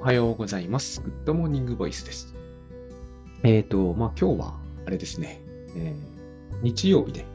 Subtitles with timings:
[0.00, 1.02] おはようございます。
[1.02, 2.34] Good Morning Voice です。
[3.42, 5.42] えっ、と、まあ、今日は、あれですね、
[5.76, 7.26] えー日曜日で、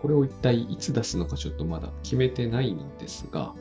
[0.00, 3.52] これを一体いつ出すのかちょっとまだ決めてないのですが、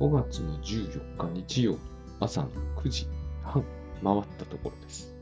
[0.00, 1.78] 5月の14日日曜日
[2.20, 3.06] 朝の9時
[3.42, 3.64] 半
[4.04, 5.14] 回ったところです。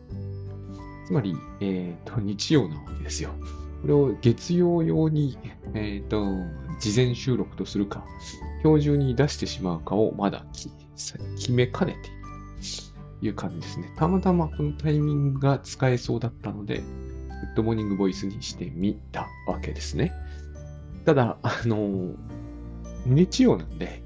[1.06, 3.30] つまり、えっ、と、日曜なわけですよ。
[3.82, 5.38] これを月曜用に、
[5.74, 6.24] えっ、と、
[6.80, 8.04] 事前収録とするか、
[8.64, 10.44] 今日中に出してしまうかをまだ
[11.36, 12.19] 決めかねている
[13.22, 13.92] いう感じですね。
[13.96, 20.12] たまたまこのタイミングが使えそうだったので、 Good Morning Voice にしてみたわけですね。
[21.04, 22.14] ただ、あの、
[23.06, 24.02] 日曜なんで、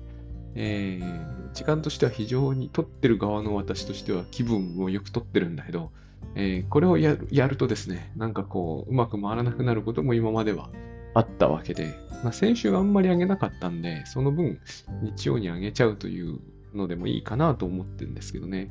[0.54, 5.92] えー時間としては非常に撮ってる側の私としては気分をよく撮ってるんだけど、
[6.34, 10.68] えーこれをやるとですね、なんかこう、うまく回らなくなることも今までは
[11.14, 11.94] あったわけで、
[12.24, 14.58] まあ、先週あんまり上げなかったんで、その分
[15.02, 16.40] 日曜に上げちゃうという
[16.74, 18.70] のでもいいかなと思ってるんですけどね。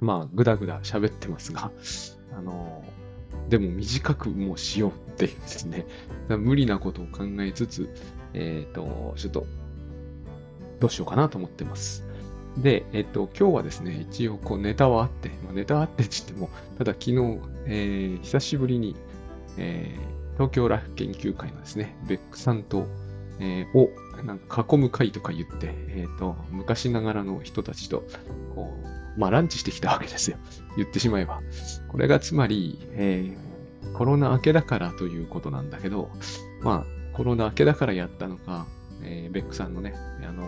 [0.00, 1.70] まあ、ぐだぐだ喋ってますが、
[2.36, 2.84] あの、
[3.48, 5.86] でも短くもうしようっていうですね、
[6.28, 7.88] 無理なことを考えつつ、
[8.32, 9.46] えっ、と、ちょっと、
[10.80, 12.04] どうしようかなと思ってます。
[12.58, 18.96] で、えっ、と、今日はですね、一応こうネタはあって、まあ、ネタはあってって言っても、ただ昨日、えー久しぶりに、
[19.56, 22.88] えー東京ラフ研究会のですね、ベックさんと、
[23.38, 23.88] えーを
[24.22, 28.04] なんか囲む会とか言って、えっ、と、昔ながらの人たちと、
[28.54, 28.74] こ
[29.16, 30.38] う、まあランチしてきたわけですよ。
[30.76, 31.40] 言ってしまえば。
[31.88, 33.54] これがつまり、えー
[33.92, 36.10] コロナ明けだからということなんだけど、
[36.62, 38.66] まあ、コロナ明けだからやったのか、
[39.02, 39.94] えーベックさんのね、
[40.26, 40.44] あの、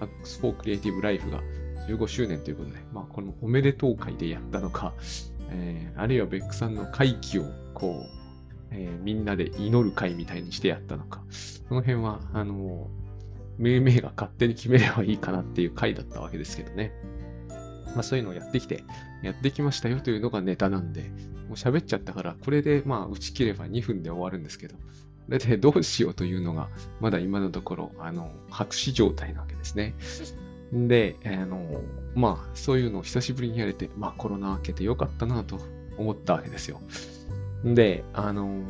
[0.00, 1.40] ハックス・フォー・クリエイティブ・ライフが
[1.88, 4.94] 15周年ということで、まあ、このおめでとう会でやったのか、
[5.50, 8.20] えーあるいはベックさんの会期を、こう、
[8.72, 12.88] えーみんなで祈る会みたいにしてやったのか、その辺は、あの、
[13.60, 16.92] 命名が勝手に決めればいいかなっていう回だったわけですけどね。
[17.94, 18.82] まあそういうのをやってきて、
[19.22, 21.08] やってきましたよというのがネタなんで、も
[21.50, 24.80] う喋っちゃったから、これでまあ打ち切れば2分で終わるんですけど、こ
[25.28, 26.70] れでどうしようというのが、
[27.00, 29.94] まだ今のところ、あの、白紙状態なわけですね。
[30.72, 31.82] で、あの、
[32.14, 35.58] まあそういうのを久しぶりにやれて、まあコロナ明けてよかったなと
[35.98, 36.80] 思ったわけですよ。
[37.64, 38.62] で、あの、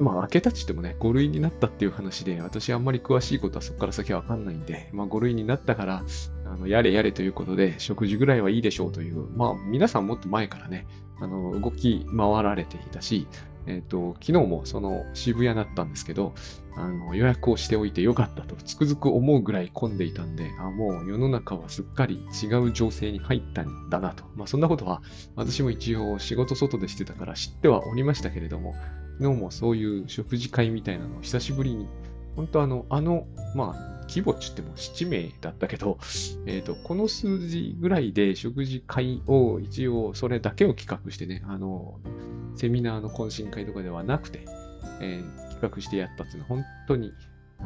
[0.00, 6.04] まあ、明けたちってもね、5類になったっていう話で、私あんまり詳しいことはそこから先はわかんないんで、まあ、5類になったから、
[6.46, 10.86] あの、やれやれということで、食事ぐらいはいいでしょうという、まあ、皆さんもっと前からね、
[11.20, 13.26] あの、動き回られていたし、
[13.66, 16.32] えっ、と、昨日もその渋谷だったんですけど、
[16.74, 24.24] あの、予約をしておいてよかったと、つくづく思うぐらい混んでいたんで、あ、もう世の中はすっかり違う情勢に入ったんだなと。
[24.36, 25.02] まあ、そんなことは、
[25.36, 28.74] 私も一応仕事外でしてたから知ってはおりましたけれども、
[29.18, 31.88] 昨日もそういう食事会みたいなのを久しぶりに、
[32.36, 35.98] 本当あの、あの、まあ、規模っちっても7名だったけど、
[36.46, 41.98] えっ、と、この数字ぐらいで食事会を一応それだけを企画してね、あの、
[42.56, 44.44] セミナーの懇親会とかではなくて、
[45.00, 47.12] えー企画してやったっていうのは本当に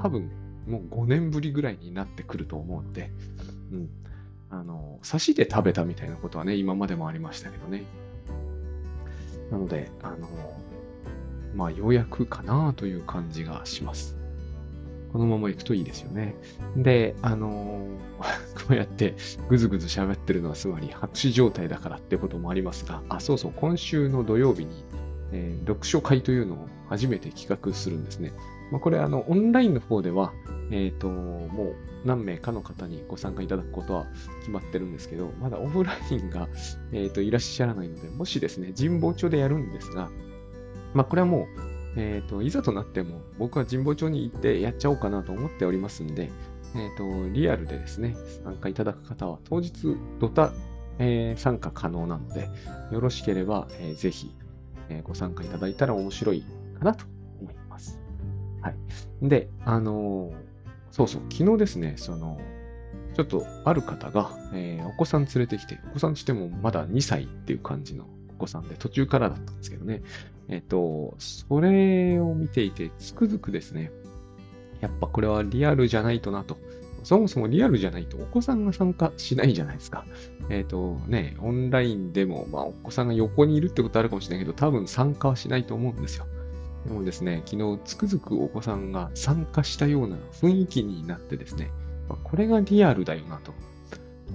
[0.03, 0.31] 多分
[0.67, 3.11] もう5年ぶりぐらいになってくると思うので、
[3.73, 3.91] うん。
[4.49, 7.83] あの、刺しで食べたみたいなことはね、今までもありましたけどね。
[9.51, 10.29] なので、あの、
[11.55, 14.17] まあ、ようやくかなという感じがします。
[15.13, 16.35] このまま行くといいですよね。
[16.77, 17.87] で、あの
[18.67, 19.15] こうやって
[19.49, 24.85] ぐずぐず喋ってるのはつまり白紙状態だからってこともありますが、あ、そうそう、今週の土曜日に、
[25.33, 28.33] えー読書会というのを初めて企画するんですね。
[28.71, 30.33] まあ、これ、あの、オンラインの方では、
[30.71, 31.75] えっ、と、も
[32.05, 34.07] う何名かの方にご参加いただくことは
[34.41, 36.49] 決まってるんですけど、まだオフラインが、
[36.93, 40.11] えっ、と、いらっしゃらないので、もしですね、神保町でやるんですが、
[40.95, 41.49] まあ、これはも
[41.97, 46.31] う、えっ、と、いざとなっても、僕は神保町に行ってやっちゃおうかなと思っておりますんで、
[46.75, 50.53] えっ、と、リアルでですね、参加いただく方は、当日、ドタ、
[50.99, 52.49] えー参加可能なので、
[52.91, 54.35] よろしければ、えーぜひ、
[54.89, 56.45] えーご参加いただいたら面白い
[56.79, 57.05] かなと
[57.41, 57.99] 思います。
[58.61, 58.77] はい。
[59.23, 60.33] で、あの
[60.91, 62.39] そうそう、昨日ですね、その、
[63.15, 70.03] ちょっとある方が、えーお子さん連れてきて、お子さんしてもまだ2歳っていう感じのお子さんで、途中からだったんですけどね、
[70.49, 73.93] えっ、と、それを見ていて、つくづくですね、
[74.81, 76.59] やっぱこれはリアルじゃないとなと。
[77.05, 80.05] そもそもリアルじゃないとお子さんが参加しないじゃないですか。
[80.51, 86.27] えっ、とね、オンラインでも、まあお子さんが横にいるってことあるかもしれないけど、多分参加はしないと思うんですよ。
[86.87, 91.71] でもですね、昨日つくづくお子さんが参加したような雰囲気になってですね、
[92.09, 93.53] まあこれがリアルだよなと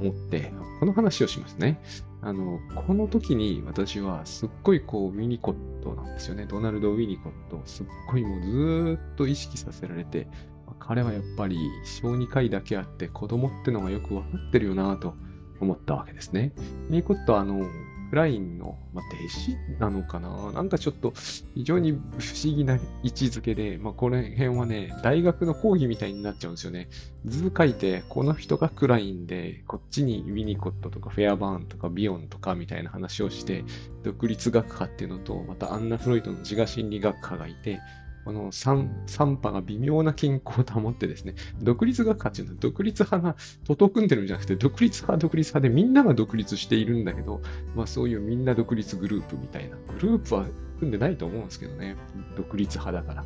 [0.02, 1.80] 思って、この話をしますね。
[2.28, 6.46] あの、この時に私はすっごいこう、ウィニコットなんですよね。
[6.46, 10.28] ドナルド・ウィニコット、すっごいもうずっと意識させられて、
[10.66, 15.14] ま彼はやっぱり小児科医だけあって子供ってのがよくわかってるよなと
[15.62, 16.52] 思ったわけですね。
[16.90, 17.66] ウィニコットあの、
[18.10, 20.52] クラインの、まあ、弟子なのかな？
[20.54, 21.14] なんかちょっと
[21.56, 26.90] 非常に不思議な位置づけで、まあ、この辺はね、大学の講義みたいになっちゃうんですよね。
[27.26, 33.66] 図書いて、この人がクラインで、こっちにウィニコットとかフェアバーンとかビヨンとかみたいな話をして、
[34.04, 37.80] 独立学派っていうのと、またアンナ・フロイトの自我心理学派がいて、
[38.28, 47.42] この 3, 3波が微妙な健康を保ってですね、独立学派っていうのは独立派が徒党組んでるんじゃなくて、独立派は独立派でみんなが独立しているんだけど、
[47.74, 49.78] まあそういうみんな独立グループみたいな。
[49.94, 50.46] グループは
[50.80, 51.96] 組んでないと思うんですけどね。
[52.36, 53.26] 独立派だから。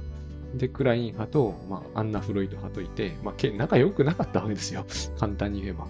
[0.53, 4.86] で、クライン派と、まあ、アンナ・フロイト派といて、まあ、仲良くなかったわけですよ。
[5.18, 5.88] 簡単に言えば。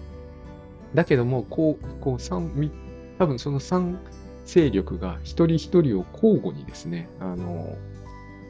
[0.94, 2.70] だけども、こう、こう、三、
[3.18, 3.94] 多分その3
[4.46, 7.76] 勢力が一人一人を交互にですね、あの、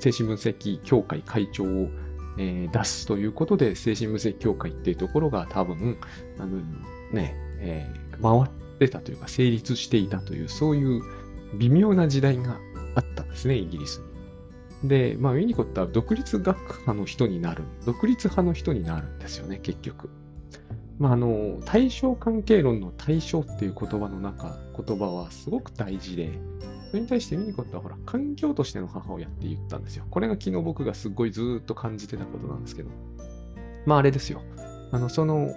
[0.03, 1.89] 精神分析協会会長を、
[2.37, 5.97] えー、出すということで、精神分析協会っていうところが多分、
[6.39, 6.59] あの
[7.13, 11.03] ね、えー、回ってたというか、成立していたという、そういう
[11.59, 12.59] 微妙な時代が
[12.97, 14.03] あったんですね、イギリス
[14.83, 14.89] に。
[14.89, 20.11] で、まあ、ウィニコットは独立学派の人になる、独立派の人になるんですよね、結局。
[20.99, 26.33] まあ、あの、対象関係論の対象っていう言葉の中、言葉はすごく大事で、
[26.93, 30.05] それに対してミニコットはほら、環境としての母親って言ったんですよ。
[30.11, 32.91] これが昨日僕がすっごいずっと感じてたことなんですけど。
[33.87, 34.43] まああれですよ。
[34.91, 35.55] あの、その、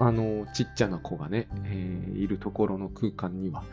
[0.00, 3.64] あの、ちっちゃな子がね、えー、いるところの空間には、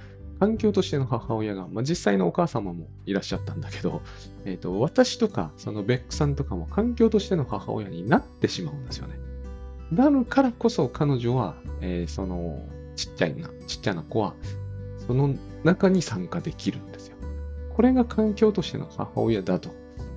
[0.42, 4.02] 環境としての母親が、まあ、実際のお母様もいらっしゃったんだけど、
[4.44, 9.16] えっ、ー、と、私とか、そのベックさんとかも環境としての母親になってしまうんですよね。
[9.90, 12.62] なるからこそ彼女は、えー、その、
[12.98, 14.34] ちっちゃいな、ちっちゃな子は、
[15.08, 16.80] その中に参加できる。
[17.80, 19.70] これが環境としての母親だと、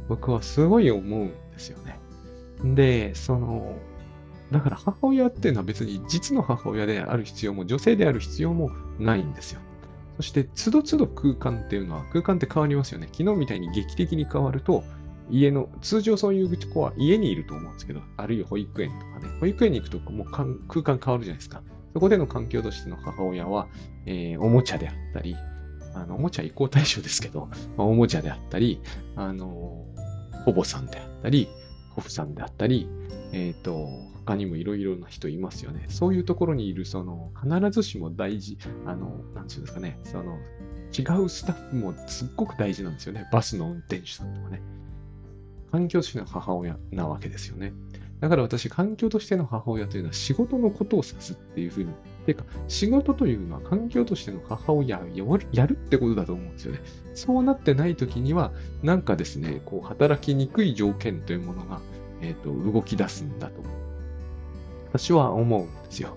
[0.08, 2.00] 僕はすごい思うんですよね。
[2.74, 3.76] で、その、
[4.50, 9.60] だから母親っていうのは別に実の母親である必要も、女性である必要もないんですよ。
[10.16, 13.06] そして、つどつど空間っていうのは、空間って変わりますよね。
[13.12, 14.82] 昨日みたいに劇的に変わると、
[15.30, 20.26] 家の、通常そういう子は家にいると思うんですけど、あるいは保育園とかね、保育園に行くともう
[20.66, 21.62] 空間変わるじゃないですか。
[21.92, 23.68] そこでの環境としての母親は、
[24.06, 25.36] えー、おもちゃであったり、
[25.94, 28.80] あの、おもちゃ移行対象ですけど、 まあ、おもちゃであったり、
[29.16, 29.86] あの、
[30.44, 31.48] ほぼさんであったり、
[31.90, 32.88] ホフさんであったり、
[33.32, 33.88] えっ、ー、と、
[34.24, 35.86] 他にもいろいろな人いますよね。
[35.88, 40.38] そういうところにいる、その、必ずしも大事、あの、なんていうんですかね、その、
[40.92, 43.28] 違うスタッフもすっごく大事なんですよね。
[43.32, 44.60] バスの運転手さんとかね。
[45.70, 47.72] 環境としての母親なわけですよね。
[48.20, 51.92] だから私、環境としての母親というのは仕事のことを指すっていうふうに、
[52.24, 56.80] ていうか、仕事というのは環境としての母親をやるってことだと思うんですよね。
[57.14, 58.52] そうなってない時には、
[58.82, 61.80] なんかですね、こう、働きにくい条件というものが、
[62.20, 63.62] えっ、ー、と、動き出すんだと。
[64.88, 66.16] 私は思うんですよ。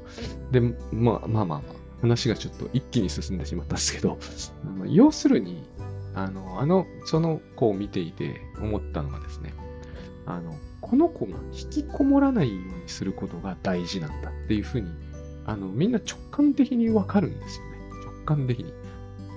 [0.51, 0.61] で、
[0.91, 1.61] まあまあまあ、
[2.01, 4.17] 話がちょっと一気に進んでしまったんですけど、
[4.85, 5.63] 要するに、
[6.13, 9.53] あの、あの、その子を見ていて思ったのがですね、
[10.25, 14.89] あの、この子が引きこもらないようにすることが大事なんだっていうふうに、
[15.45, 17.71] あの、みんな直感的にわかるんですよね。
[18.05, 18.73] 直感的に。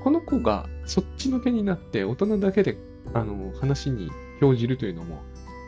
[0.02, 2.78] この子がそっちのけになって大人だけで、
[3.14, 4.10] あの、話に
[4.40, 5.22] 表じるというのも、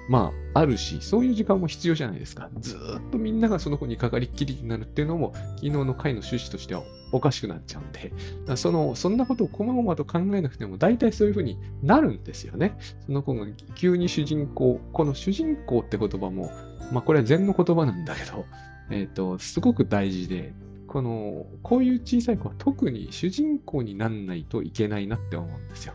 [0.09, 2.51] まあ、あるし、そういう時間も必要じゃないですか。
[2.59, 6.83] ずっとみんながその子にかかりっきりになるっていうのも、昨日の回の趣旨としては
[7.13, 12.77] おかしくなっちゃうんで、その、そんなことをこまごまと考えなくても、大体そういうふうになるんですよね。
[13.07, 16.51] その子が急に主人公、この主人公って言葉も、
[16.93, 18.45] まあこれは禅の言葉なんだけど、
[18.91, 20.53] えっ、ー、と、すごく大事で、
[20.87, 25.95] この、こういう小さい子は特に主人公になんないといけないなって思うんですよ。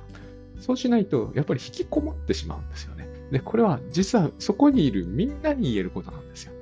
[0.60, 3.08] そうしないと、やっぱり引きこもってしまうんですよね。
[3.32, 6.54] で、これは実はそこにいるみんなに言えることなんですよ。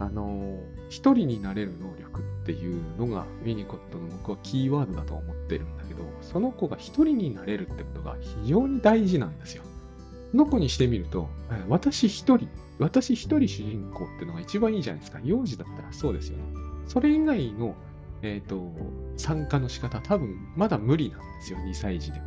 [0.00, 0.58] あの、
[0.88, 9.62] 一人になれる能力っていうのがウィニコットの僕はキーワードだと思ってるんだけど、その子が一人になれるってことが非常に大事なんですよ。
[10.34, 11.28] の子にしてみると、
[11.68, 12.48] 私一人、
[12.78, 15.20] 私一人主人公っていうのが一番いいじゃないですか。
[15.22, 16.44] 幼児だったらそうですよね。
[16.86, 17.74] それ以外の、
[18.22, 18.72] え、ー、と、
[19.16, 22.26] 参加の仕方、多分まだ無理なんですよ、2歳児でも。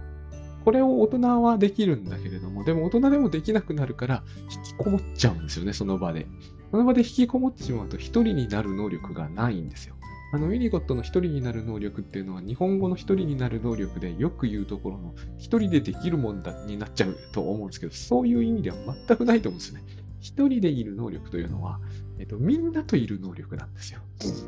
[0.66, 6.28] これを大人はできるんだけれども、でも大人でもできなくなるから、引きこもっちゃうんですよね、その場で。
[6.72, 9.96] その場で引きこもってしまうと一人になる能力がないんですよ。
[10.32, 18.78] あの、ウィニコットの一人になる能力っていうのは日本語の一人になる能力でよく言うところの一人でできるもんだになっちゃうと思うんですけど、そういう意味では
[19.08, 19.84] 全くないと思うんですね。
[20.20, 21.80] 一人でいる能力というのは、
[22.18, 24.00] えっと、みんなといる能力なんですよ。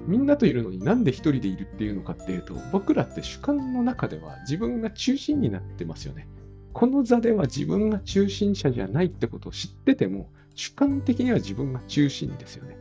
[0.08, 6.28] みんなといるのになんで一人でいるっていうのかっていうと、僕らって主観の中では自分が中心になってますよね。
[6.74, 12.78] この座では自分が中心者じゃないってことを知ってても、主観的には自分が中心ですよね。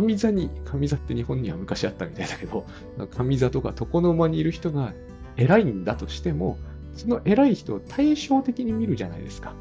[0.00, 2.66] 上座に、上座って日本には昔あったみたいだけど、
[3.10, 4.94] 上座とか床の間にいる人が
[5.36, 6.58] 偉いんだとしても、
[6.94, 9.54] その偉い人を対照的に見るじゃないですか。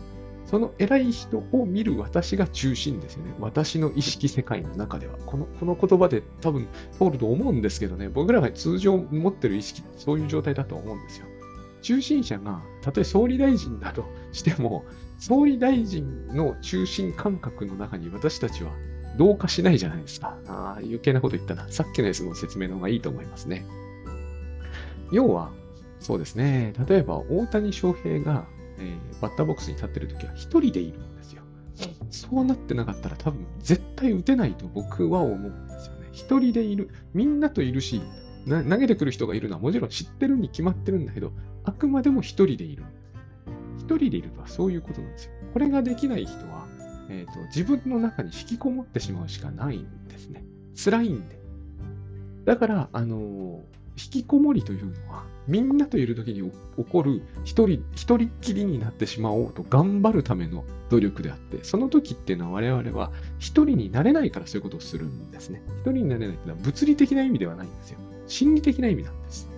[0.46, 3.34] その偉い人を見る私が中心ですよね。
[3.39, 5.17] 私の意識世界の中では。
[5.25, 6.67] このこの言葉で多分
[6.98, 11.25] 通ると思うんですけどね、僕らが通常持ってる意識ってそういう状態だと思うんですよ。
[11.82, 14.86] 中心者が、たとえ総理大臣だとしても、
[15.20, 18.72] 総理大臣の中心感覚の中に私たちは
[19.17, 20.38] 同化しないじゃないですか。
[20.47, 21.67] ああ、余計なこと言ったな。
[21.69, 23.65] さっきのやつの説明の方がいいと思いますね。
[25.12, 25.51] 要は、
[26.00, 26.74] そうですね。
[26.88, 28.45] 例えば、大谷翔平が
[28.79, 31.41] えー、バッターボックスに立ってるときは一人でいるんですよ。
[32.09, 36.09] そうなってなかったら多分絶対打てないと僕は思うんですよね。
[36.12, 36.89] 一人でいる。
[37.13, 38.01] みんなといるし、
[38.47, 41.31] 投げてくる人がいるのはもちろん知ってるに決まってるんだけど、
[41.65, 43.24] あくまでも一人でいるんですよね。
[43.79, 45.31] 一人でいるとはそういうことなんですよ。
[45.53, 46.67] これができない人は、
[47.09, 50.43] えーと、自分の中に引きこもってしまうしかないんですね。
[50.75, 51.39] 辛いんで。
[52.45, 53.59] だから、あのー、
[53.97, 65.61] 引きこもりというのは、みんなといる時に起こる一人、一人っきりになってしまおうと頑張るための努力であって、その時っていうのは我々は一人になれないからそういうことをするんですね。
[65.81, 67.99] 一人になれないっていうのは物理的な意味ではないんですよ。
[68.27, 69.49] 心理的な意味なんです。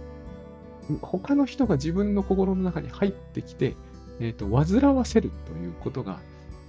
[1.01, 3.75] 他の人が自分の心の中に入ってきて、
[4.19, 6.19] えっ、ー、と、煩わせるということが、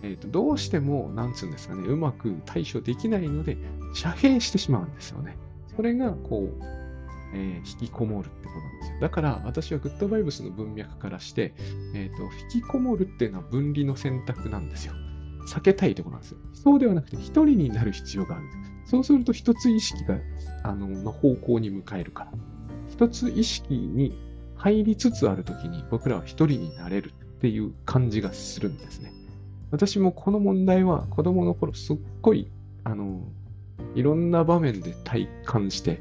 [0.03, 3.57] え、ー、と、どうしても、なんつうんですかね、うまく対処できないので、
[3.95, 5.37] 遮蔽してしまうんですよね。
[5.77, 6.65] それが、こう、
[7.33, 9.01] えー、引きこもるってことなんですよ。
[9.01, 11.55] だから私はグッドバイブスの文脈からして、
[11.95, 14.95] えーと、引きこもるっていうのは分離の選択なんですよ。
[15.47, 16.39] 避けたいところなんですよ。
[16.53, 18.53] そうではなくて一人になる必要があるんで
[18.87, 18.91] す。
[18.91, 20.19] そうすると一つ意識が
[20.65, 22.33] あのの方向に向かえるから。
[22.89, 24.19] 一つ意識に
[24.57, 29.13] 入りつつあるときに僕らは一人になれるっていう感じがするんですね。
[29.71, 32.51] 私もこの問題は子供の頃すっごい
[32.85, 33.23] あの
[33.95, 36.01] いろんな場面で体感して、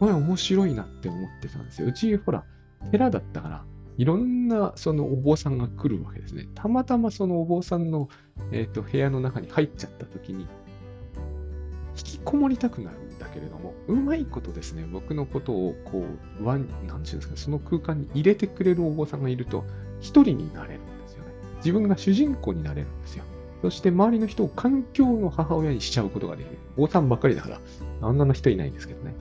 [0.00, 1.88] これ面白いなって思ってたんですよ。
[1.88, 2.44] うち、ほら、
[2.90, 3.64] 寺だったから、
[3.96, 6.46] いろんなそのお坊さんが来るわけですね。
[6.54, 8.08] たまたまそのお坊さんの、
[8.52, 10.46] えーと、部屋の中に入っちゃった時に、
[11.96, 16.04] 引きこもりたくなるんだけれども、うまいことですね、僕のことをこ
[16.40, 19.64] う、ワン、なんていうんですか、その空間に入れてくれるお坊さんがいると、
[20.00, 20.80] 一人になれる。
[21.58, 23.24] 自分が主人公になれるんですよ。
[23.62, 26.58] そして周りの人を環境の母親にしちゃうことができる。
[26.76, 27.60] 坊さんばっかりだから、
[28.02, 29.14] あんなの人いないんですけどね。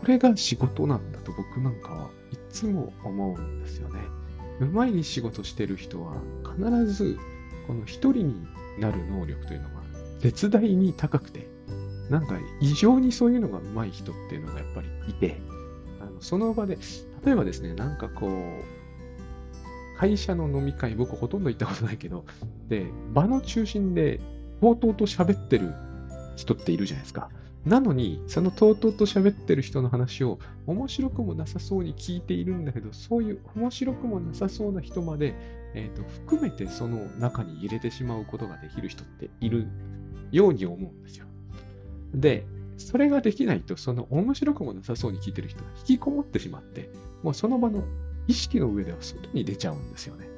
[0.00, 4.00] これが仕事なんだと僕なんかはいつも思うんですよね。
[4.60, 6.14] うまい仕事してる人は
[6.56, 7.18] 必ず
[7.66, 8.46] この一人に
[8.78, 9.74] なる能力というのが
[10.20, 11.48] 絶大に高くて、
[12.08, 15.38] なんか異常にそういうのがうまい人っていうのがやっぱりいて、
[16.00, 16.78] あのその場で、
[17.24, 18.30] 例えばですね、なんかこう、
[20.00, 22.24] 会社の飲み会、僕ほとんど行ったことないけど、
[22.70, 24.18] で、場の中心で、
[24.62, 25.74] とうとうと喋ってる
[26.36, 27.28] 人っているじゃないですか。
[27.66, 35.34] なのに、そのとうとうと喋ってる人の話を面白くもなさそうに聞いているんだけど、そういう面白くもなさそうな人まで、
[35.74, 39.66] えーと、含めてその中に入れてしまうことができる人っている
[40.32, 41.26] ように思うんですよ。
[42.14, 42.46] で、
[42.78, 46.88] それができないと、その面白くもなさそうに聞いてる人が引きこもってしまって、
[47.22, 47.84] もうその場の
[48.30, 50.28] 意識の上では外に出ちゃうんですよね。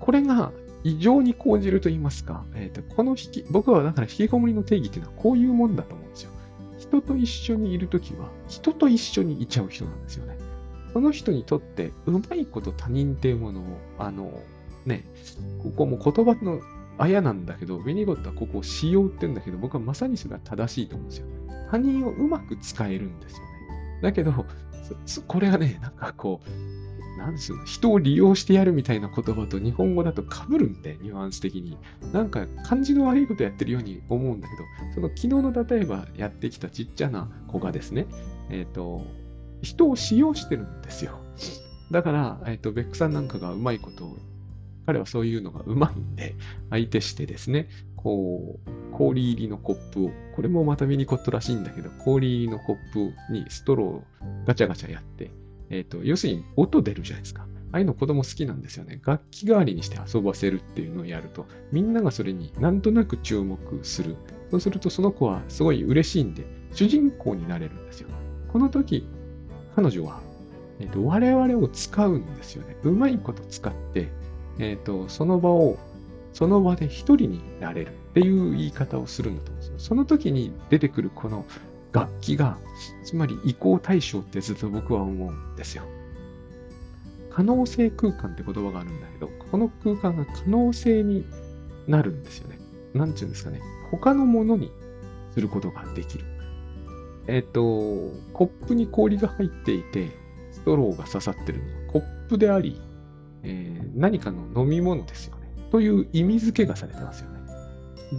[0.00, 0.52] これが
[0.82, 6.32] 異常に講じると言いますか、えーと、この引き、僕はだから引きこもりの定義っていうのはこういうもんだと思うんですよ。
[6.78, 10.36] 人と一緒にいるときは、人と一緒にいちゃう人なんですよね。
[10.92, 13.64] その人にとって、うまいこと他人っていうものを、
[13.98, 14.42] あの、
[14.86, 15.04] ね、
[15.62, 16.60] ここも言葉の
[16.98, 21.26] あやなんだけど、ベニゴットはここを使用って言うんだけど、僕はまさにそれは正しいと思うんですよ。
[21.70, 23.44] 他人をうまく使えるんですよね。
[24.02, 24.32] だけど、
[25.26, 31.76] これがね、なんかこう、なんですよ、人を利用してやるみたいな言葉と日本語だと被るんで、ニュアンス的に。
[32.12, 38.06] なんか感じの悪いことやってるように思うんだけど、その昨日の例えばやってきたちっちゃな子がですね、
[38.48, 39.04] えっ、ー、と、
[39.62, 41.20] 人を使用してるんですよ。
[41.90, 44.16] だから、えっ、ー、と、ベックさんなんかがうまいことを、
[44.86, 46.36] 彼はそういうのがうまいんで、
[46.70, 47.68] 相手してですね、
[48.02, 54.04] こう、氷入りのコップを、これもまたミニコットらしいんだけど、氷入りのコップにストローを
[54.46, 55.30] ガチャガチャやって、
[55.70, 57.46] えっ、ー、と、要するに音出るじゃないですか。
[57.72, 59.00] ああいうの子供好きなんですよね。
[59.04, 64.16] 楽器代わりにして遊ばせるっていうのをやると、みんながそれになんとなく注目する。
[64.50, 68.08] そうするとその子はすごい嬉しいんで、主人公になれるんですよ。
[68.52, 69.06] この時、
[69.76, 70.20] 彼女は、
[70.80, 72.76] えーと、我々を使うんですよね。
[72.82, 74.08] うまいこと使って、
[74.58, 75.78] えっ、ー、と、その場を、
[76.32, 79.78] その場で一人になれるっていう言い方をするんだと思うんですよ。
[79.78, 81.44] その時に出てくるこの
[81.92, 82.56] 楽器が、
[83.04, 85.84] つまり移行対象ってずっと僕は思うんですよ。
[87.30, 91.24] 可能性空間って言葉があるんだけど、この空間が可能性に
[91.86, 92.58] なるんですよね。
[92.94, 93.60] なんていうんですかね。
[93.90, 94.72] 他のものに
[95.34, 96.24] することができる。
[97.26, 97.62] えっ、と、
[98.32, 100.10] コップに氷が入っていて、
[100.52, 102.80] ストローが刺さってるのはコップであり、
[103.42, 105.36] えー、何かの飲み物ですよ。
[105.70, 107.40] という意味付けがされてますよね。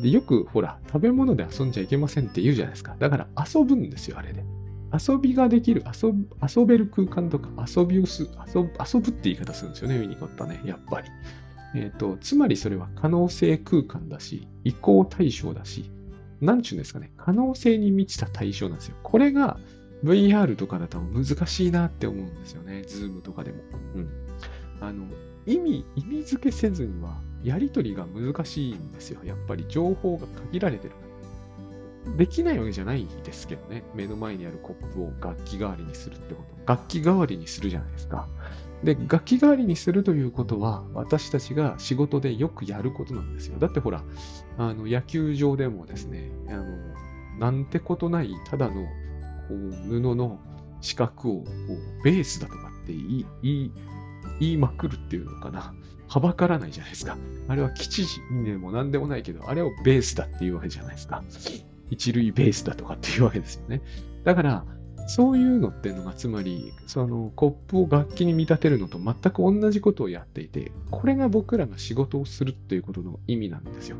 [0.01, 2.96] でよく、ほら、食べ物で遊んじゃいけませんって言うじゃないですか。
[2.98, 4.43] だから遊ぶんですよ、あれで。
[4.93, 6.13] 遊びができる、遊
[6.58, 11.10] 遊べる空間とか遊びをす遊、遊ぶって言い方するんですよね、ウィニコットはね、やっぱり。
[11.75, 15.89] えっ、ー、と、つまりそれは可能性空間だし、移行対象だし、
[16.41, 18.96] なんちゅうんですかね、可能性に満ちた対象なんですよ。
[19.03, 19.60] これが
[20.03, 23.58] VR とかだと難しいなって思うんですよね、ズームとかでも。
[23.96, 24.10] うん。
[24.81, 25.05] あの、
[25.46, 29.21] 意味、意味付けせずには、やりとりが難しいんですよ。
[29.24, 30.93] やっぱり情報が限られてる。
[32.17, 33.83] できないわけじゃないですけどね。
[33.93, 36.74] 目の前にあるコップを楽器代わりにするってこと。
[36.74, 38.27] 楽器代わりにするじゃないですか。
[38.83, 43.60] で、楽器代わりにするということは、私たちが仕事でよくやることなんですよ。
[43.60, 44.03] だってほら、
[44.57, 46.65] あの野球場でもですね、あの
[47.39, 48.88] なんてことない、ただのこ
[49.50, 50.39] う布の
[50.81, 53.71] 四角をこうベースだとかってい言い
[54.39, 55.74] 言いまくるっていうのかな。
[56.12, 57.18] はばからないじゃないですか。
[57.48, 58.06] あれは基地
[58.44, 61.24] でも何でもないけど、あれをベースだっていうわけじゃないですか。
[61.89, 63.82] 一塁ベースだとかっていうわけですよね。
[64.25, 64.65] だから、
[65.08, 73.96] そういうのっていうのが、つまり、そのコップを楽器に見立てるのと全く同じことをやっていて、これが僕らが仕事をするっていうことの意味なんですよ。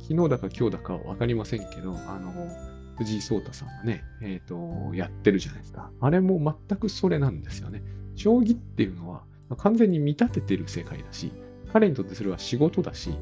[0.00, 2.32] 昨日だか今日だかはわかりませんけど、あの、
[2.98, 5.92] 藤井聡太さんがね、えっ、ー、と、やってるじゃないですか。
[6.00, 7.84] あれも全くそれなんですよね。
[8.16, 9.22] 将棋っていうのは
[9.56, 11.32] 完全に見立ててる世界だし、
[11.72, 13.14] 彼にとってそれは仕事だし、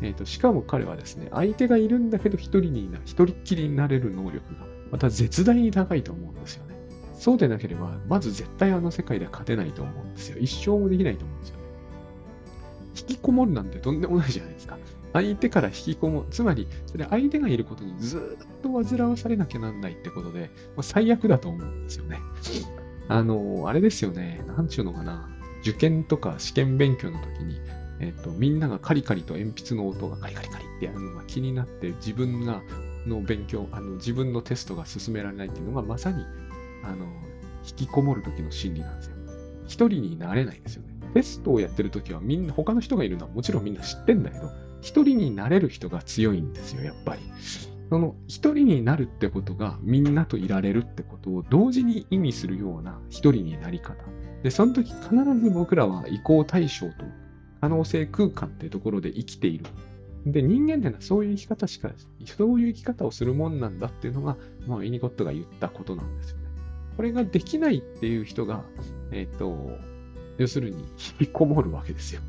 [0.00, 6.76] えーと、しかも彼はですね、相手がいるんだけど一人にな、一人っきりになれる能力が、また絶大に高いと思うんですよね。
[7.14, 10.38] そうでなければ、まず絶対あの世界では勝てないと思うんですよ。
[10.38, 11.62] 一生もできないと思うんですよね。
[12.96, 14.78] 引きこもるなんてとんでもないじゃないですか。
[15.12, 16.26] 相手から引きこもる。
[16.30, 22.20] つまり、それ相手がいることにずっと煩わされなきゃなんないってことで、もう最悪だと思うんですよね。
[23.08, 24.44] あの、あれですよね。
[24.46, 25.28] なんちゅうのかな。
[25.62, 27.60] 受験とか試験勉強の時に、
[28.00, 32.62] えっと、みんながカリカリと鉛筆の音がカリカリカリってやるのが気になって自分が
[33.06, 36.24] の勉強、あの自分のテストが進められないっていうのがまさに
[36.84, 37.06] あの
[37.68, 39.16] 引きこもる時の心理なんですよ。
[39.66, 40.94] 一人になれないんですよね。
[41.14, 47.22] テストをやってる時はみんな、他の人がいるのはもちろんみんな知ってんだけど、一人になれる人が強いんですよ、やっぱり。
[47.90, 54.04] その一人になるってことがみんなといられるってことを同時に意味するような一人になり方。
[54.42, 55.10] で、その時必
[55.42, 56.92] ず僕らは移行対象と
[57.60, 59.64] 可能性空間っていうところで生きている。
[60.26, 61.90] で、人間っていうのはそういう生き方しか、
[62.24, 66.44] そういう生き方をするもんなんだっていうのが、まあ、イニコットが言ったことなんですよね。
[66.96, 68.64] これができないっていう人が、
[69.12, 69.70] えっ、ー、と、
[70.38, 70.78] 要するに
[71.20, 72.20] 引きこもるわけですよ。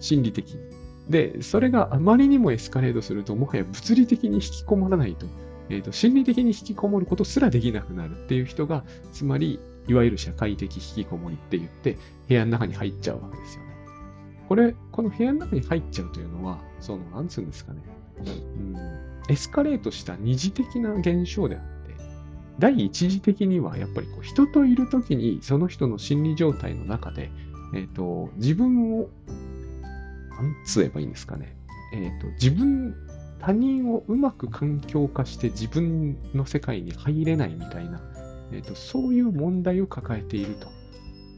[0.00, 0.60] 心理的に。
[1.08, 5.26] で、それがあまりにもエスカレートすると、もはや物理的に引きこもらないと、
[5.68, 11.96] えっ、ー、と、心理的に引きこもることすらできなくなるっていう人が、つまり、いわゆる社会的引きこもりって言って、
[12.28, 13.69] 部屋の中に入っちゃうわけですよね。
[14.50, 17.80] これ、この部屋の中に入っちゃうというのは、その、なんつうんですかね、
[18.18, 18.76] うん、
[19.28, 21.94] エスカレートした二次的な現象であって、
[22.58, 27.30] 第一次的にはやっぱりこう人といるときにその人の心理状態の中で、
[27.76, 29.08] えっ、ー、と、自分を、
[30.30, 31.54] なんつえばいいんですかね、
[31.92, 32.96] えっ、ー、と、自分、
[33.38, 38.00] 他人をうまく環境化して自分の世界に入れないみたいな、
[38.50, 40.79] えっ、ー、と、そういう問題を抱えていると。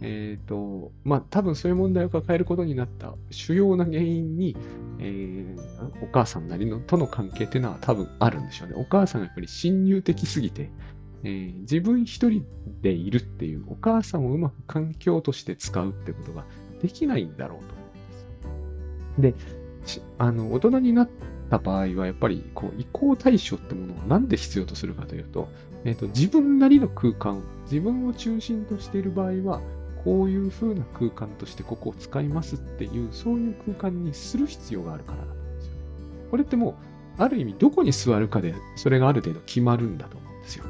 [0.02, 4.56] えっ、ー、と、まあ、多分そういう問題を抱えることになった主要な原因に、
[4.98, 8.74] えー、お母さんなりのとの関係っていうのは多分あるんでしょうね。
[8.76, 10.70] お母さんがやっぱり侵入的すぎて、
[11.24, 12.44] えー、自分一人
[12.80, 16.44] でいるっていう、お母さんをうまく環境として使うってことが
[16.80, 17.84] できないんだろうと思
[19.16, 19.46] うんです。
[19.46, 21.10] で、あの、大人になっ
[21.50, 25.48] た場合は、やっぱり、こう、移行対象ってものをなんで必要とするかというと、
[25.84, 29.60] えっ、ー、と、自分なりの空間、自分を中心としている場合は、
[30.04, 35.72] こういう風な空間としてここを使いますっていう、そういう空間にする必要があるからだと思うんですよ。
[36.30, 36.74] これってもう、
[37.18, 40.64] ある意味どこに座るかで、それがある程度決まるんだと思うんですよ。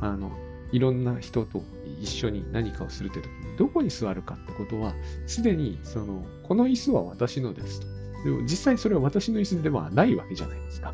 [0.00, 0.30] あの、
[0.70, 1.62] いろんな人と
[2.00, 4.94] 一緒に何かをするって時に、どこに座るかってことは、
[5.26, 7.98] すでに、その、この椅子は私のですと。
[8.24, 10.92] でも実際それは私の椅子ではないわけじゃないですか。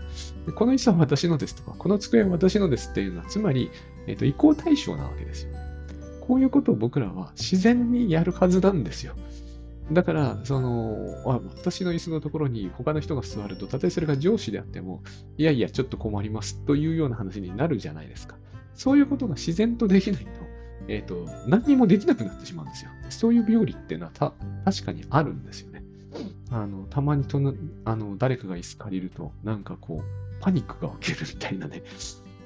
[0.54, 3.70] この椅子は私のですとか、この机は私のですっていうのは、つまり、
[4.06, 5.63] えっ、ー、と、移行対象なわけですよね。
[6.26, 9.14] こういうことを僕らは自然にやるはずなんですよ。
[9.92, 15.02] だから、その、私の椅子のところに他の人が座ると、たとえそれが上司であっても、
[15.36, 18.36] いやいや、ちょっと困りますというような話になるじゃないですか。
[18.74, 20.30] そういうことが自然とできないと、
[20.88, 22.90] えっ、ー、と、何にもできなくなってしまうんですよ。
[23.10, 24.32] そういう病理っていうのはた
[24.64, 25.84] 確かにあるんですよね。
[26.50, 27.38] あの、たまにと
[27.84, 31.82] あの誰かが椅子借りると、なんかこう、パニックが起きるみたいなね、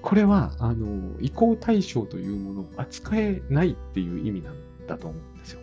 [0.09, 4.55] これは、あの、移行対象というものを扱えないっていう意味なん
[4.87, 5.61] だと思うんですよ。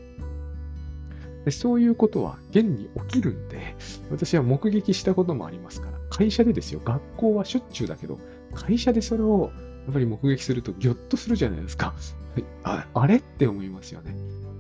[1.45, 3.75] でそういうことは現に起きるんで、
[4.12, 8.19] 私は目撃したこともありますから、会社でですよ、学校はしょっちゅうだけど、
[8.53, 9.51] 会社でそれを
[9.86, 11.95] やっぱり目撃するとギョッとするじゃないですか。
[12.63, 14.15] ああれって思いますよね。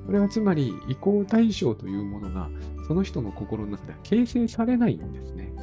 [0.07, 2.49] これはつまり移行対象というものが
[2.87, 5.53] その人の心の中では形成されないんですね。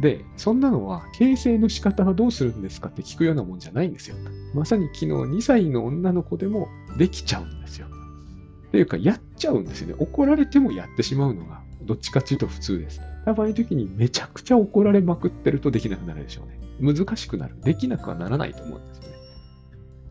[0.00, 4.16] で、そんなのは形成の仕方はどうするんですかって聞くようなもんじゃないんですよ。
[4.54, 7.88] まさに昨日2歳の女の子でもできちゃうんですよ。
[7.88, 9.94] っていうか、やっちゃうんですよね。
[9.98, 13.00] 怒られてもやってしまうのが、どっちかっていうと普通です。
[13.26, 16.94] やばい時にめちゃくちゃ怒られまくってるとできなくなるでしょうね。
[16.94, 17.60] 難しくなる。
[17.62, 19.14] できなくはならないと思うんですよね。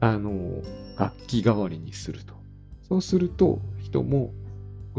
[0.01, 0.61] あの、
[0.97, 2.33] 楽器代わりにすると。
[2.87, 4.33] そうすると、人も、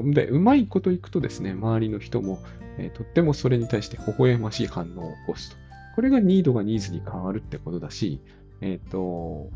[0.03, 2.39] で、うまいこといくとですね、周りの人も、
[2.79, 5.57] えー、とってもそれに対して微笑ましい反応を起こすと。
[5.97, 8.21] これがニードがニーズに変わるってことだし、
[8.61, 9.51] えっ、ー、と、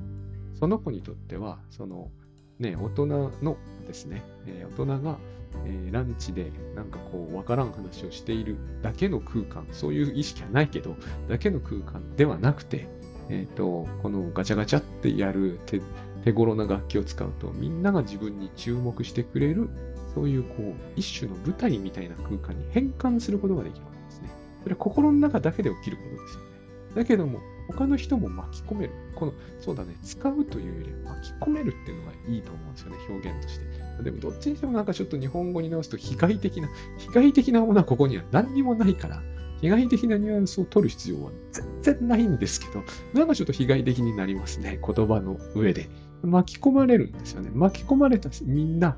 [0.59, 2.11] その子にとっては、その、
[2.59, 5.19] ね、大人のですね、えー、大人が、
[5.67, 10.97] えー、ランチでなんかこう、わからん話をしているだけの空間、そういう意識はないけど、
[11.29, 12.89] だけの空間ではなくて、
[13.31, 15.81] えっ、と、このガチャガチャってやる手
[16.25, 19.69] 手頃な楽器を使うと、みんなが自分に注目してくれる、
[20.15, 24.31] そういうこう、一種の舞台みたいな空間に変換することができるわけですね。
[24.63, 26.47] それは心の中だけで起きることですよね。
[26.95, 28.93] だけども、他の人も巻き込める。
[29.15, 34.03] この、そうだね、使うというよりは巻き込めるっていうのがいいと思うんですよね、表現として。
[34.05, 39.23] でも、どっちにしてもなんかちょっと日本語に直すと、被害的な、被害的なものはここには何にもないから、
[39.61, 42.83] 被害的なニュアンスを取る必要は全然ないんですけど、
[43.15, 45.89] なんかちょっと被害的になりますね、言葉の上で。
[46.23, 47.51] 巻き込まれるんですよね。
[47.53, 48.97] 巻き込まれたみんな、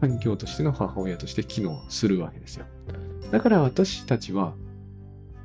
[0.00, 2.66] 環境としての母親として機能するわけですよ。
[3.30, 4.54] だから私たちは、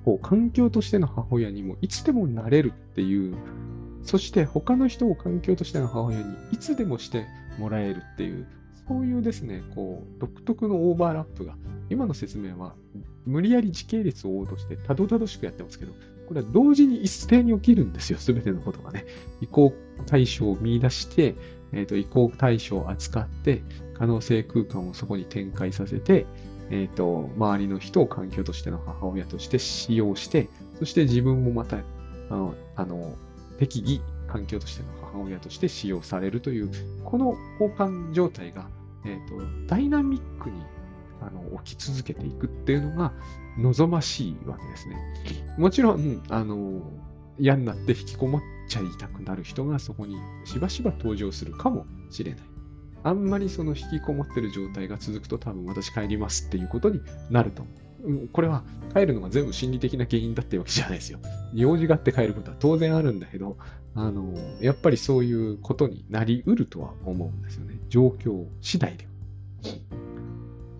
[0.05, 3.35] こう、環境としての母親にもいつでもなれるっていう、
[4.03, 7.25] そして他の人を環境としての母親にいつでもして
[7.57, 8.47] もらえるっていう、
[8.87, 11.55] そういうですね、こう、独特のオーバーラップが、
[11.89, 12.75] 今の説明は
[13.25, 15.93] 無理やり時系列を応としてたどたどしくやってますけど、
[16.27, 19.05] これは同時に一斉に起きるんですよ、すべてのことがね。
[19.41, 19.73] 移行
[20.05, 21.35] 対象を見出して、
[21.71, 26.25] えっ、ー、と、移行対象を扱って、可能性空間をそこに展開させて、
[26.69, 31.77] えっ、ー、と、周りの人を環境としての母親として使用して、そして自分もまた、
[32.29, 33.15] あの、あの
[33.59, 36.71] 適宜環境としての母親として使用されるという、
[37.03, 38.67] この交換状態が、
[39.05, 40.61] えっ、ー、と、ダイナミックに
[41.21, 43.13] あの起き続けていくっていうのが
[43.57, 44.97] 望ましいわけですね。
[45.57, 46.81] もちろん、あの、
[47.39, 52.52] 嫌になって引きこもっちゃいたくなる人がそこにしばしば登場するかもしれない。
[53.03, 58.27] あんまりその引きこもってる状態が続くと多分私帰りますっていうことになると思う。
[58.33, 58.63] これは
[58.93, 61.19] 帰るのが全部心理的な原因だってわけじゃないですよ。
[61.53, 63.57] 用事があって帰ることは当然あるんだけど、
[63.95, 67.79] あの、やっぱりそういうことになりうるとは思うんですよね。
[67.89, 69.09] 状況次第では。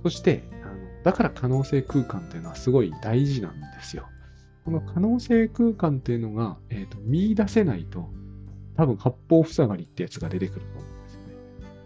[0.03, 4.07] そして、あのだから可能性空間というのはすごい大事なんですよ。
[4.65, 8.09] この可能性空間っていうのが、えーと、見出せないと、
[8.75, 10.92] 多分八方塞がりってやつが出てくると思う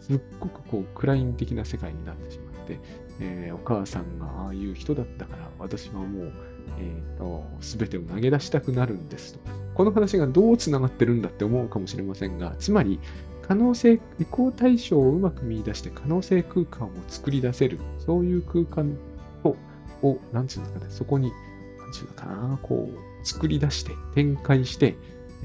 [0.08, 0.16] す。
[0.16, 2.80] っごくこう、クライン的な世界になってしまって、
[3.20, 6.32] えー、お母さんがああいう人だったから、私はもう、
[6.80, 9.40] えーと、すべてを投げ出したくなるんですと。
[9.76, 13.00] この話がどうつながってるんだって思うかもしれませんが、つまり、
[13.48, 18.98] 可能性、移行対象をうまく見出して可能性空間を作り出せる、そういう空間
[19.44, 19.56] を、
[20.02, 21.32] をなんていうのかね、そこに、
[21.80, 24.96] なんていうのかな、こう、作り出して、展開して、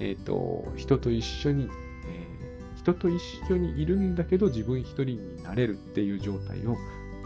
[0.00, 1.68] えっ、ー、と、人と一緒に、
[2.82, 6.76] 人と一緒にいるんだけど自分一人になれるっていう状態を、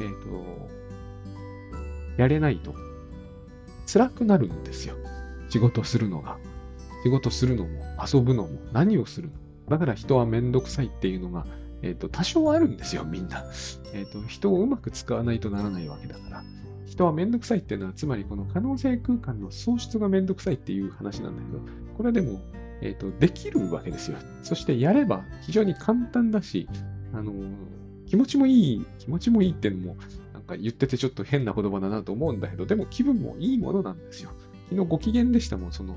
[0.01, 0.69] えっ、ー、と、
[2.19, 2.75] やれないと、
[3.91, 4.97] 辛くなるんですよ。
[5.49, 6.39] 仕事するのが。
[7.05, 7.81] 仕事するのも、
[8.13, 9.35] 遊ぶのも、何をするの？
[9.69, 11.47] だから人はめんどくさいっていうのが、
[11.83, 13.45] えっ、ー、と、多少あるんですよ、みんな。
[13.95, 16.45] えっ、ー、と、人をうまく使わないとならないわけだから。
[16.85, 21.61] 人はめんどくさいっていうのは、つまりこの可能性空間の喪失がめんどくさいっていう話なんだけど、
[21.97, 22.41] これでも、
[22.81, 24.19] え、ー、と、できるわけですよ。
[24.43, 26.69] そしてやれば非常に簡単だし、
[27.13, 27.33] あの
[28.07, 29.97] 気持ちもいい、気持ちもいいっていうのも、
[30.33, 34.31] なんか言っててちょっと変な言葉だなと思うんだけど、でも気分もいいものなんですよ。
[34.71, 35.97] 昨日ご機嫌でしたもん、その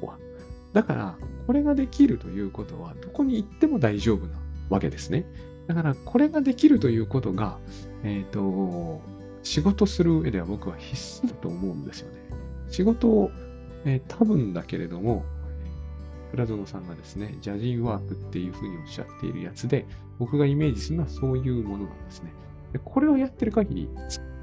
[0.00, 0.18] 子は。
[0.72, 5.24] だから、これができるということは、どこに行っても大丈夫なわけですね。
[5.66, 7.58] だから、これができるということが、
[8.02, 9.00] えっ、ー、と、
[9.42, 12.18] 仕事する上では僕は必須だと思うんですよね。
[12.70, 13.30] 仕事を、
[13.84, 15.24] えー、多分だけれども、
[16.30, 19.86] 倉園さんがですね、ジャジーワークっていうふうにおっしゃっているやつで、
[20.18, 22.32] 僕がイメージするのはそういうものなんですね。
[22.72, 23.88] でこれをやってる限り、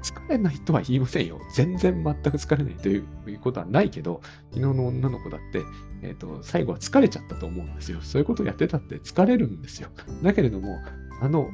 [0.02, 1.40] 疲れないとは言いませんよ。
[1.52, 3.06] 全然全く疲れないという
[3.40, 4.20] ことはないけど、
[4.52, 5.62] 昨日の女の子だって、
[6.02, 8.00] え、ー、と、最後は疲れちゃったと思うんですよ。
[8.02, 9.88] そういうことをやってたって疲れるんですよ。
[10.22, 10.78] だけれども、
[11.20, 11.50] あの、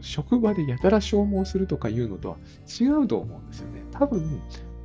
[0.00, 2.36] 職場でやたら消耗するとかいうのとは
[2.80, 3.82] 違うと思うんですよね。
[3.92, 4.40] 多分、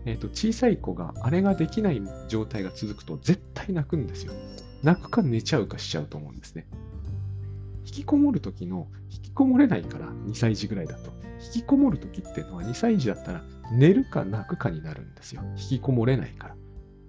[0.06, 4.34] えーと、小さい子があれができない状態が続くと絶対泣くんですよ。
[4.84, 6.68] 泣くか寝ちゃうかしちゃうと思うんですね。
[7.86, 11.12] 引きこもるときの、引きこもれないから2歳児ぐらいだと。
[11.46, 15.42] 引きこもるときっていうのは2歳児だったら寝るか泣くかになるんですよ。
[15.58, 16.56] 引きこもれないから。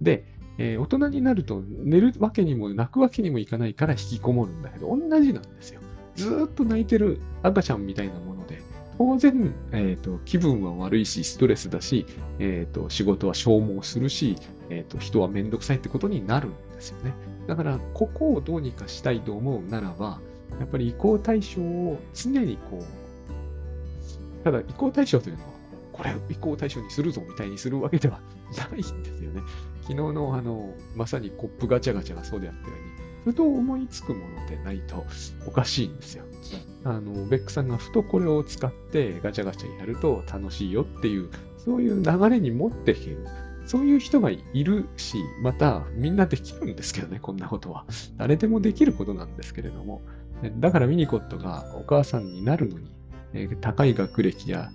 [0.01, 0.25] で、
[0.57, 5.81] えー、大人になると寝るわけにも泣くわけにもいかないから引きこもるんだけど、同じなんですよ。
[6.15, 8.61] ずっと泣いてる赤ちゃんみたいなもので、
[8.97, 12.05] 当然、えーと、気分は悪いし、ストレスだし、
[12.39, 14.35] えーと、仕事は消耗するし、
[14.69, 17.13] えーと、人はめんどくさいってことになるんですよね。
[17.49, 20.21] だから、ここをどうにかしたいと思うならば、
[20.59, 22.85] やっぱり移行対象を常にこ
[24.39, 25.49] う、ただ移行対象というのは、
[25.91, 28.19] これを移行対象にするぞみたいにするわけでは
[28.55, 29.41] ないんですよね。
[29.81, 35.03] 昨日のあの、まさにコップガチャガチャがそうであったように、ふと思いつくものでないと
[35.47, 36.25] おかしいんですよ。
[36.83, 43.25] あの、ベックさんがふとこれを使ってガチャガチャやると楽しいよっていう、そういう流れに持っていける。
[43.69, 47.85] そういう人がいるし、またみんなできるんですけどね、こんなことは。
[48.17, 50.01] 誰でもできることなんですけれども。
[50.57, 52.89] だからミニコットがお母さんになるのに、
[53.61, 54.71] 高い学歴や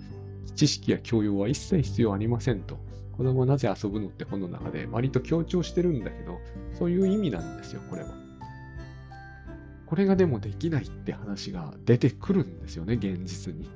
[0.55, 2.77] 知識や教養は一切必要ありませんと。
[3.17, 6.39] 子供はなぜ遊ぶのって本の中で割と強調してるんだけど、
[6.79, 8.13] そういう意味なんですよ、これは。
[9.87, 13.69] これがでもできないって話が出てくるんですよね、現実に。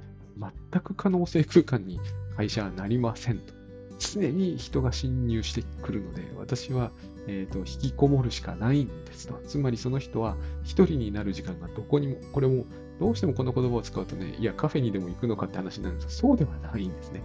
[0.71, 1.99] 全く可能性空間に
[2.37, 3.58] 会社はなりませんと。
[3.99, 6.91] 常に人が侵入してくるので、私は、
[7.27, 9.39] えーと、引きこもるしかないんですと。
[9.45, 12.65] つまりその人は一人になる時間がどこにも、これも
[12.99, 17.21] どうしてもこの言葉を使うとね、いや、カフェにでも行くのかって話になるんですが、そうではないんですね。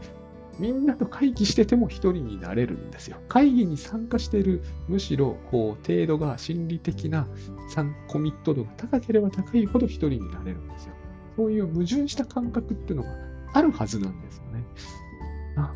[0.58, 3.16] みんなと会議してても一人になれるんですよ。
[3.28, 7.26] 会議に参加している、むしろ、こう、程度が心理的な
[8.06, 10.94] コミット度が高ければ高いほど一人になれるんですよ。
[11.36, 13.08] そういう矛盾した感覚っていうのが
[13.52, 14.43] あるはずなんです。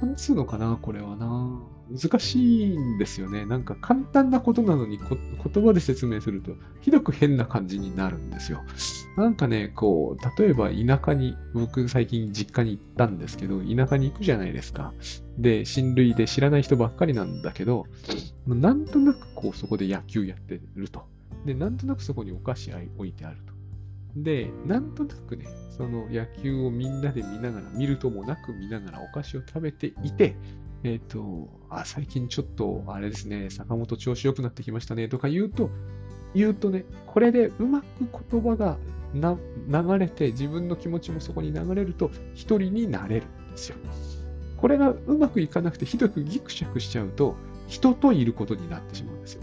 [0.01, 1.61] なんつうのかな、これはな。
[1.91, 3.47] 難しいんですよね。
[3.47, 8.63] なんか簡単なことなのに言葉で説明すると、ひどく変な感じになるんですよ。
[9.17, 14.93] なんかね、こう、例えば田舎に、僕最近実家に行ったんですけど、田舎に行くじゃないですか。
[15.39, 17.87] で、親類で知らない人ばっかりなんだけど、
[18.47, 21.07] なんとなくこうそこで野球やってると。
[21.45, 23.39] で、なんとなくそこにお菓子置いてある。
[24.16, 30.37] で、なんとなくね、その野球をみんなで見ながら、見るともなく見ながらお菓子を食べていて、
[30.85, 35.71] えっ、ー、と、あ、最近ちょっと、あれですね、坂本調子良くなってきましたね、とか言うと、
[36.35, 37.87] 言うとね、これでうまく
[38.31, 38.79] 言葉が
[39.14, 43.77] 流れて、自分の気持ちもそこに流れると、一人になれるんですよ。
[44.57, 49.42] これがうまくいかなくて、ひどくギクシャクしちゃうと、人といることになってしまうんですよ。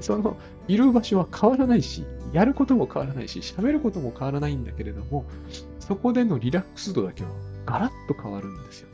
[0.00, 0.36] その、
[0.68, 5.24] いる場所は変わらないし、やることも変わらないし、喋ることも変わらないんだけれども、
[5.80, 7.30] そこでのリラックス度だけは
[7.66, 8.88] ガラッと変わるんですよ。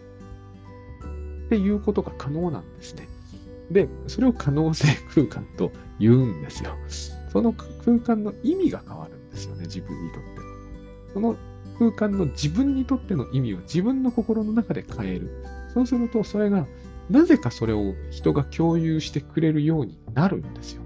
[1.46, 3.08] っていうことが可能なんですね。
[3.70, 6.74] で、それを可能性空間と言うんですよ。
[7.32, 10.44] その空間の意味が変わるんですよね、自分にとっての。
[11.14, 11.36] その
[11.78, 15.44] 空間の自分にとっての意味を自分の心の中で変える。
[15.72, 16.66] そうすると、それが、
[17.08, 20.82] なぜかそれを人が共有してくれるようになるんですよ。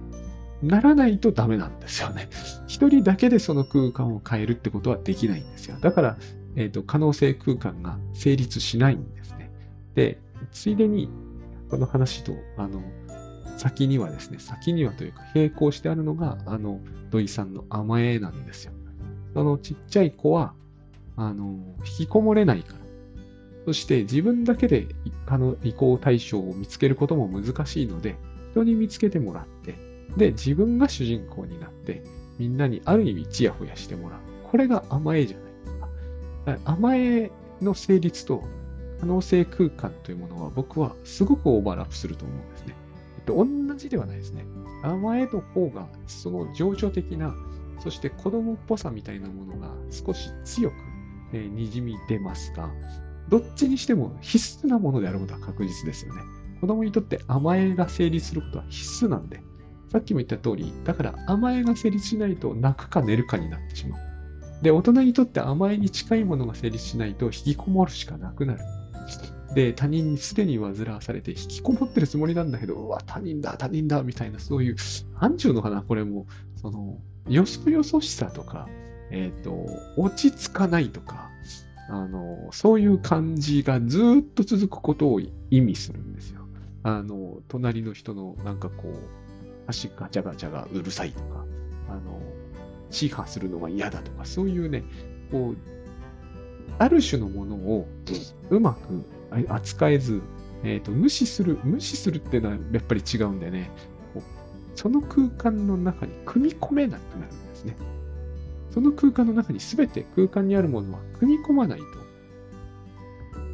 [0.62, 2.28] ならないとダメなんですよね。
[2.66, 5.76] 一人だけでその空間を変えるってことはできないんですよ。
[5.80, 6.16] だから、
[6.56, 9.50] えっ、ー、と、可能性空間が成立しないんですね。
[9.94, 10.18] で、
[10.52, 11.08] ついでに、
[11.70, 12.82] この話と、あの、
[13.56, 18.72] 先にはですね、先にはというか並行してあるのが、あの、土井さんの甘えなんですよ。
[19.34, 20.54] そのちっちゃい子は、
[21.16, 22.84] あの、引きこもれないから。
[23.66, 24.88] そして自分だけで
[25.26, 28.16] あの移行対象を見つけることも難しいので、
[28.52, 29.74] 人に見つけてもらって、
[30.16, 32.02] で、自分が主人公になって、
[32.38, 34.20] みんなにある意味チヤホヤしてもらう。
[34.50, 36.72] これが甘えじゃないですか。
[36.72, 38.44] 甘えの成立と
[39.00, 42.74] 可能性空間というものは僕はすごくオーバーラップすると思うんですね。
[43.18, 44.44] えっと、同じではないですね。
[44.82, 47.34] 甘えの方がその情緒的な、
[47.80, 50.74] そして子供っぽさみたいなものが少し強く、
[51.32, 52.70] えー、にじみ出ますが、
[53.28, 56.22] どっちにしても必須なものであることは確実ですよね。
[56.60, 59.42] 子供にとって甘えが成立することは必須なんで、
[59.94, 64.00] さっきも言った通り、だから甘えが成立しないと泣くか寝るかになってしまう。
[64.60, 68.60] で、大人にとって甘えに近いものが成立しないと引きこもるしかなくなる。
[69.54, 74.76] で、他人にすでに煩わされて引きこもってるつもりなんだけど、うわ、他人だ、他人だ、みたいな、そういう、
[75.14, 76.26] 範疇のかな、これも、
[76.56, 78.66] その、よそよそしさとか、
[79.12, 79.64] えっ、ー、と、
[79.96, 81.30] 落ち着かないとか、
[81.88, 86.40] あの、そういう感じがずっと続くことを意味するんですよ。
[86.82, 89.23] あの、隣の人のなんかこう、
[89.66, 91.44] 足ガチャガチャがうるさいとか、
[91.88, 92.20] あの、
[92.90, 94.84] 支配するのが嫌だとか、そういうね、
[95.30, 95.56] こう、
[96.78, 97.88] ある種のものを
[98.50, 99.04] うまく
[99.48, 100.22] 扱えず、
[100.62, 103.70] えっ、ー、と、無視する、無視するっていうのはやっぱり違うんでね、
[104.74, 107.76] その空間の中に組み込めなくなるんですね。
[108.70, 111.84] その空間の中に全て空間にあるものは組み込まないと、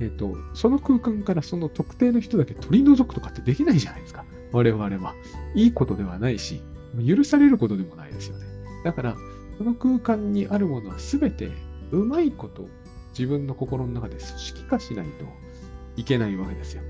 [0.00, 4.24] えっ、ー、と、その空間からその特定の人だけ取り除くとかってできないじゃないですか。
[4.52, 5.14] 我々は。
[5.54, 6.60] いいことではないし、
[7.06, 8.46] 許されることでもないですよね。
[8.84, 9.16] だから、
[9.58, 11.50] その空間にあるものは全て
[11.90, 12.68] うまいこと
[13.18, 15.10] 自分の心の中で組織化しないと
[15.96, 16.82] いけないわけですよ。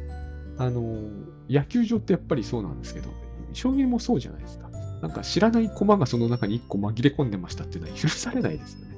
[0.59, 1.09] あの、
[1.49, 3.11] 野球場ってやっぱりそうなんですけど、
[3.53, 4.69] 将棋もそうじゃないですか。
[5.03, 8.97] なんか知らない駒がその中に1個紛れ込んでましたっていうのは許されないですよね。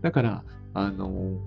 [0.00, 0.44] だから、
[0.74, 1.38] あの、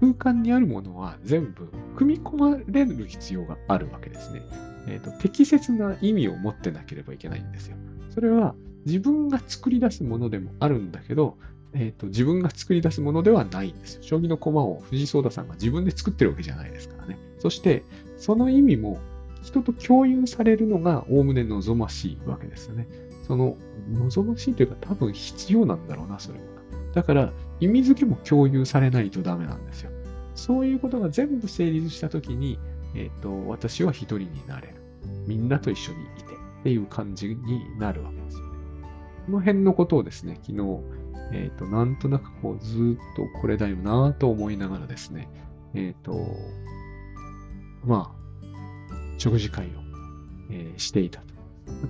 [0.00, 4.42] 空間にあるものは全部組み込まれる必要があるわけですね。
[4.86, 7.76] えーと、適切な意味を持ってなければいけないんですよ。
[8.10, 11.36] それは自分が作り出すものでもあるんだけど、
[11.74, 14.02] えーと、自分が作り出すものではないんですよ。
[14.02, 17.18] 将棋の駒を藤井聡太さんが自分で作ってるわけじゃないですからね。
[17.38, 17.84] そして、
[18.18, 18.98] その意味も
[19.42, 22.86] 人と共有されるのがおおむね望ましいわけですよね。
[23.26, 23.56] その
[23.92, 26.44] 望ましいというか多分必要なんだろうな、それも。
[26.92, 29.90] だから、意味付けも共有されないとダメなんですよ。
[30.34, 32.58] そういうことが全部成立したときに、
[32.94, 34.74] えっ、ー、と、私は一人になれる。
[35.26, 38.52] みんなと一緒にいてっていう感じになるわけですよね。
[39.26, 40.58] この辺のことをですね、昨日、
[41.32, 45.28] えっ、ー、と、なんとなくこう、ずっとこれだよなと思いながらですね、
[45.74, 46.26] えっ、ー、と、
[47.84, 48.22] まあ、
[49.18, 49.70] 食事会を、
[50.50, 51.32] えー、していたと。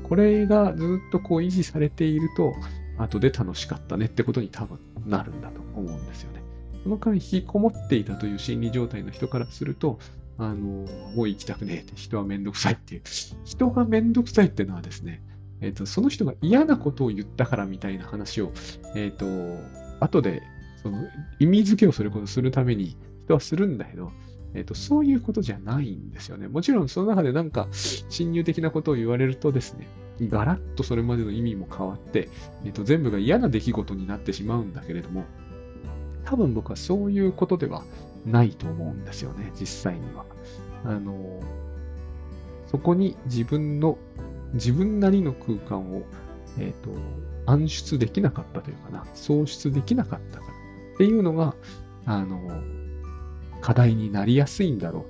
[0.05, 2.55] これがずっとこう維持されていると、
[2.99, 6.43] 後で楽しかったねってことに多分なるんだと思うんですよね。
[6.83, 9.99] その間引きこもっていたという心理状態の人からすると、
[10.45, 13.03] あの、もう行きたくねえって、人はめんどくさいっていう。
[13.45, 15.23] 人がめんどくさいっていうのはですね、
[15.61, 18.53] えっ、と、その人が嫌なことを言ったからみたいな話を、
[18.95, 19.27] えっ、と、
[20.01, 20.43] 後で、
[20.83, 20.99] その、
[21.39, 24.11] 意味付けをすることするために人はするんだけど、
[24.55, 26.49] えっ、と、そういうことじゃないんですよね。
[26.49, 29.87] もちろんその中でなんか侵入的なことを言われるとですね、
[30.21, 32.29] ガラッとそれまでの意味も変わって、
[32.65, 35.25] えっ、と、全部が嫌な出来事になってしまうんだけれども、
[36.25, 37.85] 多分僕はそういうことでは
[38.27, 40.25] ないと思うんですよね、実際には。
[40.85, 41.41] あの、
[42.67, 43.99] そこに自分の、
[44.55, 46.03] 自分なりの空間を、
[46.59, 46.91] えっ、ー、と、
[47.47, 50.53] 暗出できなかったというかな、創出できなかったから
[50.95, 51.55] っていうのが、
[52.05, 52.41] あの、
[53.61, 55.03] 課題になりやすいんだろう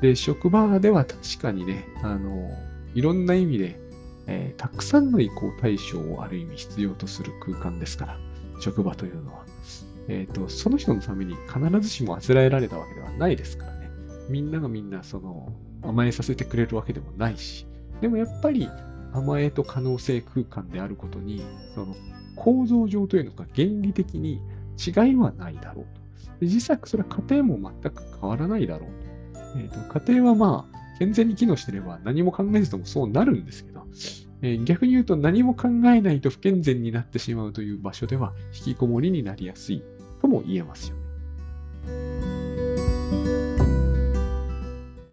[0.02, 2.50] で、職場では確かにね、あの、
[2.94, 3.80] いろんな意味で、
[4.26, 8.18] えー、たくさんの移行対象をある意味必要とする空間ですから、
[8.60, 9.44] 職場というのは。
[10.08, 13.90] えっ、ー、と、その人のために必ずしもあつらえられたわけではないですからね。
[14.28, 17.66] みんながみんな、その、甘えさせてくれるわけでもないし。
[18.00, 18.68] でもやっぱり、
[19.12, 21.42] 甘えと可能性空間であることに、
[21.74, 21.94] その、
[22.36, 24.40] 構造上というのか、原理的に
[24.84, 26.40] 違いはないだろうと。
[26.40, 29.58] で実際、それは家庭も全く変わらないだろうと。
[29.58, 33.84] えっ、ー、と、家庭はまあ、健全に機能してれば何も考えずともそうなるんですけど、
[34.42, 39.82] えー、逆に言うと何も考えないと不健全になってしまうという場所では引きこもりになりやすい
[40.24, 42.23] とも言えますよね。